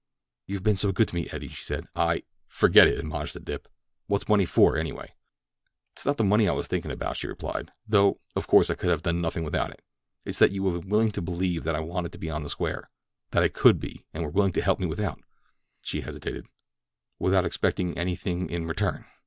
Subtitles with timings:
[0.47, 3.67] "You've been so good to me, Eddie," she said, "I—" "Forget it," admonished the Dip.
[4.07, 5.13] "What's money for, anyway?"
[5.95, 8.73] "It is not the money I was thinking about," she replied, "though, of course, I
[8.73, 11.81] could have done nothing without it—it's that you have been willing to believe that I
[11.81, 14.87] wanted to be on the square—that I could be, and were willing to help me
[14.87, 19.05] without"—she hesitated—"without expecting anything in return."